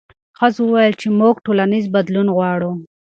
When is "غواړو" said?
2.35-2.71